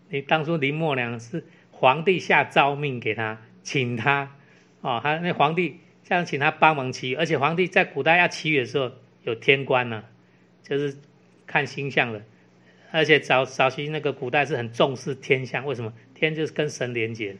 [0.07, 4.33] 你当初林默娘是皇帝下诏命给他，请他
[4.79, 10.05] 哦，他那皇帝这样请他帮忙祈，而且皇帝在古代要祈雨的时候有天官呢，
[10.63, 10.97] 就是
[11.45, 12.23] 看星象的，
[12.91, 15.93] 而且早早期那个古代是很重视天象，为什么？
[16.15, 17.35] 天就是跟神连接。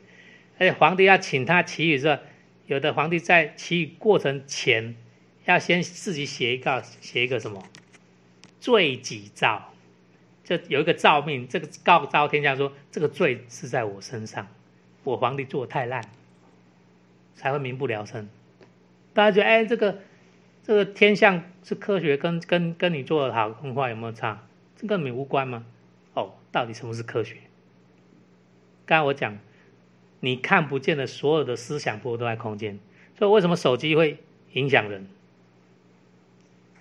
[0.60, 2.22] 而且皇帝要请他祈雨时候，
[2.66, 4.96] 有的皇帝在祈雨过程前，
[5.46, 7.64] 要先自己写一个写一个什么
[8.60, 9.74] 罪己诏，
[10.44, 14.48] 就有一个诏命，这个告昭天下说这个罪是在我身上，
[15.04, 16.04] 我皇帝做的太烂，
[17.36, 18.28] 才会民不聊生。
[19.14, 20.00] 大家觉得哎，这个
[20.64, 24.47] 这个天象是科学，跟跟跟你做的好跟坏有没有差？
[24.78, 25.66] 这跟你无关吗？
[26.14, 27.36] 哦，到底什么是科学？
[28.86, 29.38] 刚才我讲。
[30.20, 32.80] 你看不见的所有的思想波都在空间，
[33.20, 34.18] 所以为什么手机会
[34.54, 35.08] 影响人？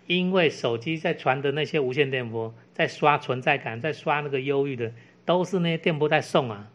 [0.06, 4.94] 因为手机在传的那些无线电波，在刷存在感，在刷那个忧郁的，
[5.26, 6.70] 都是那些电波在送啊。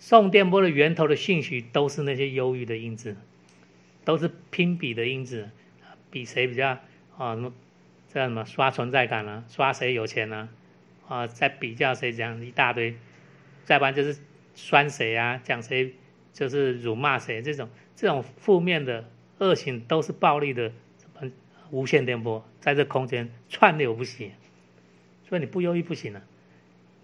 [0.00, 3.16] 送电波的源头的信息都是那些忧郁的因子，
[4.04, 5.50] 都是拼比的因子，
[6.10, 6.70] 比谁比较
[7.16, 7.52] 啊什么
[8.12, 10.48] 叫什么刷存在感啊，刷谁有钱啊，
[11.08, 12.96] 啊在比较谁这样一大堆，
[13.64, 14.18] 再不然就是。
[14.58, 15.38] 酸谁啊？
[15.44, 15.96] 讲谁
[16.32, 17.42] 就是辱骂谁？
[17.42, 19.04] 这种这种负面的
[19.36, 21.30] 恶行都是暴力的什么，
[21.70, 24.32] 无线电波在这空间串流不行，
[25.28, 26.22] 所以你不忧郁不行了。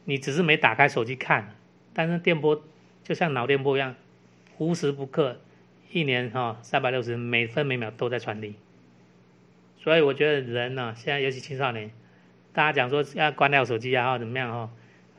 [0.06, 1.54] 你只是没打开手机看，
[1.92, 2.64] 但是电波
[3.04, 3.96] 就像脑电波一样，
[4.56, 5.38] 无时不刻，
[5.90, 8.54] 一年哈三百六十每分每秒都在传递。
[9.82, 11.90] 所以我觉得人呢，现在尤其青少年，
[12.52, 14.70] 大家讲说要关掉手机啊，或怎么样哈？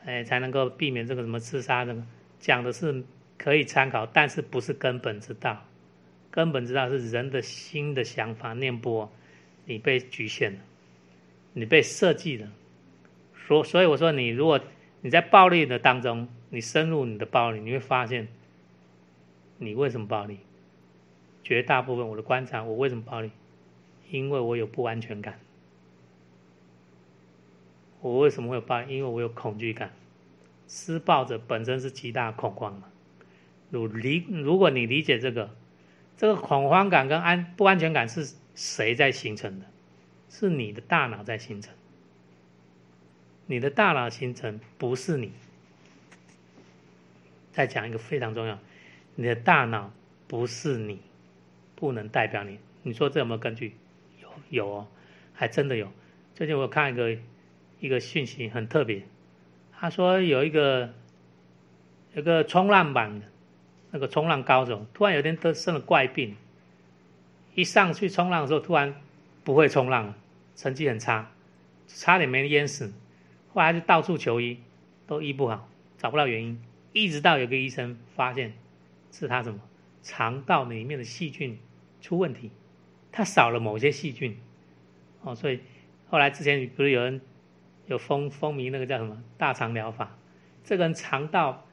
[0.06, 1.94] 哎，才能够避免这个什么自杀的。
[2.40, 3.04] 讲的是
[3.36, 5.64] 可以参考，但是不是根本之道。
[6.30, 9.12] 根本之道是人的心的想法念波，
[9.66, 10.58] 你被局限了，
[11.52, 12.48] 你被设计了。
[13.46, 14.58] 所所以我说，你如果
[15.02, 18.28] 你在暴力的当中，你深入你的暴力，你会发现，
[19.58, 20.38] 你为什么暴力？
[21.42, 23.30] 绝大部分我的观察，我为什么暴力？
[24.14, 25.40] 因为我有不安全感。
[28.00, 28.82] 我为什么会有暴？
[28.82, 29.90] 因为我有恐惧感。
[30.68, 32.84] 施暴者本身是极大恐慌嘛？
[33.70, 35.50] 如理，如果你理解这个，
[36.16, 39.66] 这个恐慌感跟安不安全感是谁在形成的？
[40.30, 41.74] 是你的大脑在形成。
[43.46, 45.32] 你的大脑形成不是你。
[47.52, 48.60] 再讲一个非常重要，
[49.16, 49.92] 你的大脑
[50.28, 51.00] 不是你，
[51.74, 52.60] 不能代表你。
[52.84, 53.74] 你说这有没有根据？
[54.50, 54.86] 有哦，
[55.32, 55.88] 还真的有。
[56.34, 57.16] 最近我看一个
[57.80, 59.02] 一个讯息，很特别。
[59.72, 60.94] 他说有一个，
[62.14, 63.26] 有个冲浪板的，
[63.90, 66.36] 那个冲浪高手，突然有一天得生了怪病，
[67.54, 68.94] 一上去冲浪的时候，突然
[69.42, 70.16] 不会冲浪了，
[70.56, 71.30] 成绩很差，
[71.86, 72.92] 差点没淹死，
[73.52, 74.58] 后来就到处求医，
[75.06, 75.68] 都医不好，
[75.98, 78.54] 找不到原因，一直到有个医生发现
[79.12, 79.60] 是他什么
[80.02, 81.58] 肠道里面的细菌
[82.00, 82.50] 出问题，
[83.14, 84.36] 它少了某些细菌，
[85.22, 85.60] 哦，所以
[86.10, 87.20] 后来之前不是有人。
[87.86, 90.16] 有风风靡那个叫什么大肠疗法，
[90.64, 91.66] 这个人肠道，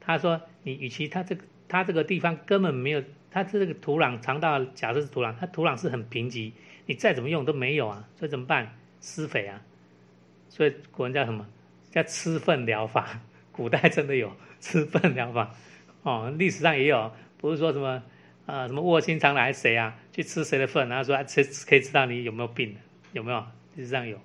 [0.00, 6.52] 他说你与其他这个他这个地方根本没有，他这个土壤肠道假设是土壤，他土壤是很贫瘠，
[6.84, 8.76] 你再怎么用都没有啊，所以怎么办？
[9.00, 9.62] 施肥啊，
[10.50, 11.48] 所以古人叫什么？
[11.90, 14.30] 叫吃粪疗法，古代真的有
[14.60, 15.54] 吃粪疗法，
[16.02, 18.02] 哦，历史上也有，不是说什么
[18.46, 22.76] 啊什么卧薪尝胆谁啊去吃谁的粪，然后说吃可以知道你有没有病
[23.12, 23.44] 有没有？
[23.74, 24.18] 历史上有。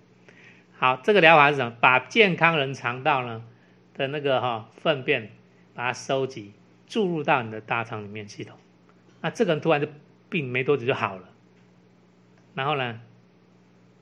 [0.77, 1.75] 好，这个疗法是什么？
[1.81, 3.43] 把健康人肠道呢
[3.95, 5.31] 的那个哈粪便，
[5.73, 6.53] 把它收集
[6.87, 8.57] 注入到你的大肠里面系统，
[9.21, 9.87] 那这个人突然就
[10.29, 11.29] 病没多久就好了。
[12.55, 13.01] 然后呢，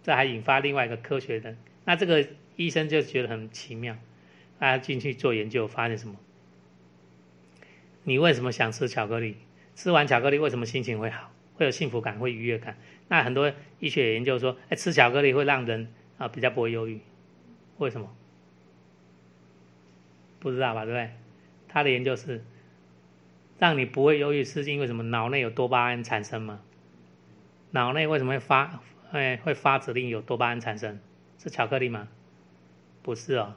[0.04, 1.56] 这还引发另外一个科学的，
[1.86, 3.96] 那这个医生就觉得很奇妙，
[4.60, 6.16] 他进去做研究，发现什么？
[8.04, 9.38] 你为什么想吃巧克力？
[9.80, 11.32] 吃完巧克力为什么心情会好？
[11.56, 12.76] 会有幸福感，会愉悦感？
[13.08, 13.50] 那很多
[13.80, 17.00] 医学研究说，哎，吃巧克力会让人啊比较不会忧郁，
[17.78, 18.14] 为什么？
[20.42, 20.84] 不知道吧？
[20.84, 21.12] 对不对？
[21.70, 22.44] 他的研究是
[23.58, 25.04] 让你不会忧郁，是因为什么？
[25.04, 26.60] 脑内有多巴胺产生吗？
[27.72, 28.82] 脑内为什么会发？
[29.14, 31.00] 哎，会发指令有多巴胺产生？
[31.42, 32.10] 是巧克力吗？
[33.02, 33.56] 不是哦。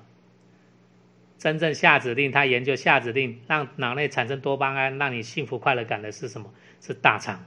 [1.43, 6.55] 真正下指令，他研究下指令让脑内产生多巴胺，让你幸福快乐感的是什么？
[6.80, 7.45] 是大肠。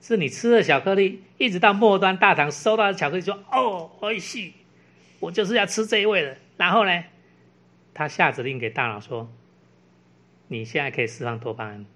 [0.00, 4.54] 是你吃了巧克力，一直到末端大肠收到的巧克力，说：“哦，我喜，
[5.20, 7.04] 我就是要吃这一味的。”然后呢，
[7.94, 9.30] 他下指令给大脑说
[10.48, 11.86] ：“你现在可以释放多巴胺。”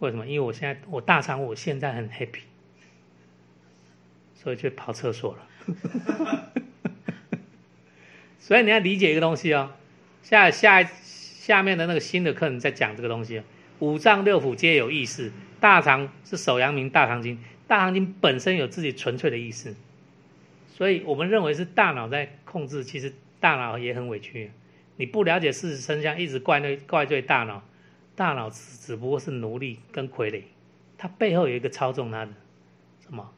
[0.00, 0.26] 为什么？
[0.26, 2.42] 因为我现在我大肠我现在很 happy，
[4.34, 5.48] 所以就跑厕所了。
[8.40, 9.70] 所以你要理解一个东西哦，
[10.22, 13.42] 下下下面的那个新的课程在讲这个东西，
[13.78, 15.30] 五脏六腑皆有意识，
[15.60, 17.38] 大肠是手阳明大肠经，
[17.68, 19.74] 大肠经本身有自己纯粹的意识，
[20.74, 24.50] 所以我们认为是大脑在控制，其实大脑也很委屈，
[24.96, 27.62] 你不了解事实真相，一直怪罪怪罪大脑，
[28.16, 30.42] 大脑只只不过是奴隶跟傀儡，
[30.98, 32.32] 它背后有一个操纵它的
[33.04, 33.30] 什么？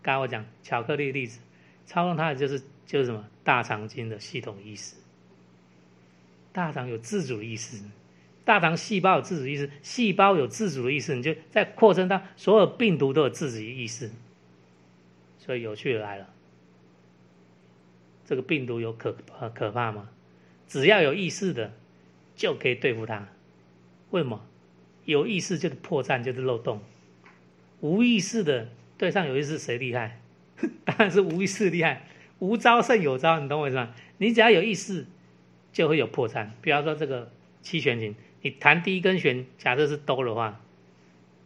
[0.00, 1.40] 刚刚我讲巧克力例子，
[1.84, 3.28] 操纵它的就是就是什么？
[3.44, 4.94] 大肠经的系统意识，
[6.52, 7.82] 大肠有自主意识，
[8.44, 14.10] 大肠细胞有自主意识，细胞有自主的意识，你就在扩增到所有病毒都有自己意识，
[15.38, 16.28] 所以有趣的来了，
[18.26, 19.14] 这个病毒有可
[19.54, 20.08] 可怕吗？
[20.66, 21.72] 只要有意识的
[22.36, 23.28] 就可以对付它，
[24.10, 24.44] 为什么？
[25.04, 26.82] 有意识就是破绽，就是漏洞，
[27.80, 30.20] 无意识的对上有意识谁厉害？
[30.84, 32.06] 当然是无意识厉害。
[32.38, 33.94] 无招胜有招，你懂我意思吗？
[34.18, 35.06] 你只要有意识，
[35.72, 36.50] 就会有破绽。
[36.60, 37.32] 比方说这个
[37.62, 40.60] 七弦琴，你弹第一根弦，假设是哆的话，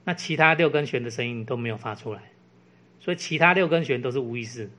[0.04, 2.22] 那其他六根弦的声音你都没有发出来，
[3.00, 4.70] 所以其他六根弦都是无意识，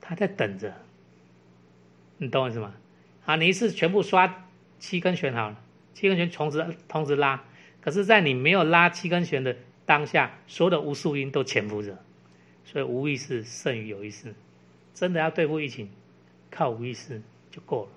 [0.00, 0.74] 他在等着。
[2.16, 2.74] 你懂我意思吗？
[3.22, 4.46] 好，你一次全部刷
[4.78, 5.60] 七根弦好了，
[5.92, 7.44] 七根弦同时同时拉，
[7.80, 11.98] 可是，在你没有拉七根弦的当下，所有的无数音都潜伏着，
[12.64, 14.34] 所以无意识胜于有意识。
[14.98, 15.88] 真的要对付疫情，
[16.50, 17.22] 靠无意识
[17.52, 17.88] 就够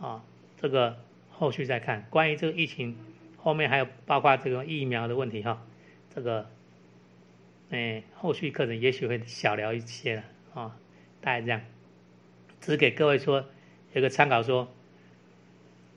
[0.00, 0.24] 了，啊，
[0.56, 1.00] 这个
[1.30, 2.06] 后续再看。
[2.10, 2.96] 关于这个疫情，
[3.36, 5.66] 后面还有包括这个疫苗的问题哈，
[6.14, 6.48] 这个，
[7.70, 10.22] 哎，后续课程也许会小聊一些了
[10.54, 10.78] 啊，
[11.20, 11.60] 大概这样。
[12.60, 13.44] 只给各位说
[13.92, 14.72] 有个参考，说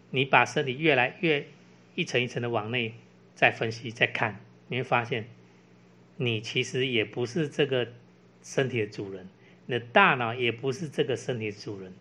[0.09, 1.45] 你把身体越来越
[1.93, 2.95] 一层一层的往内
[3.35, 5.27] 再分析再看，你会发现，
[6.17, 7.89] 你其实也不是这个
[8.41, 9.27] 身体的主人。
[9.69, 11.93] 你的大脑也不是这个身体的主人，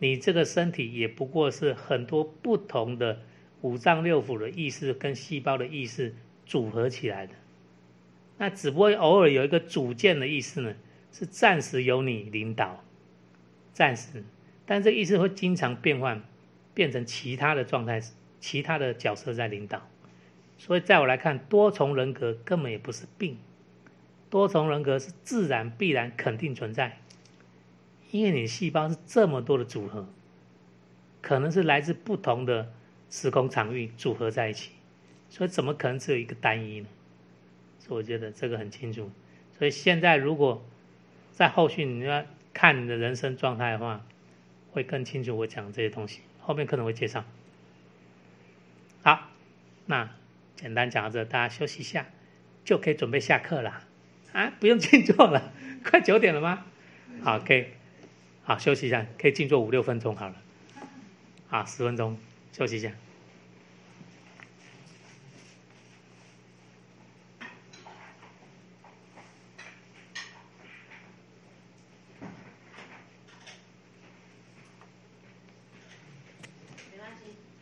[0.00, 3.20] 你这个身体也不过是很多不同的
[3.60, 6.12] 五脏六腑的意识跟细胞的意识
[6.44, 7.34] 组合起来的。
[8.36, 10.74] 那只不过偶尔有一个主见的意思呢，
[11.12, 12.82] 是暂时由你领导，
[13.72, 14.24] 暂时，
[14.66, 16.20] 但这意识会经常变换，
[16.74, 18.02] 变成其他的状态，
[18.40, 19.88] 其他的角色在领导。
[20.58, 23.38] 所以在我来看，多重人格根本也不是病，
[24.30, 26.98] 多重人格是自然、必然、肯定存在。
[28.14, 30.08] 因为你细胞是这么多的组合，
[31.20, 32.72] 可能是来自不同的
[33.10, 34.70] 时空场域组合在一起，
[35.28, 36.86] 所以怎么可能只有一个单一呢？
[37.80, 39.10] 所以我觉得这个很清楚。
[39.58, 40.64] 所以现在如果
[41.32, 44.06] 在后续你要看你的人生状态的话，
[44.70, 46.20] 会更清楚我讲这些东西。
[46.38, 47.24] 后面可能会介绍。
[49.02, 49.28] 好，
[49.86, 50.08] 那
[50.54, 52.06] 简单讲到这，大家休息一下，
[52.64, 53.82] 就可以准备下课了。
[54.32, 55.52] 啊，不用静坐了，
[55.82, 56.64] 快九点了吗？
[57.20, 57.66] 好，可以。
[58.44, 60.34] 好，休息一下，可以静坐五六分钟好了。
[61.48, 62.18] 好，十分钟，
[62.52, 62.92] 休息一下。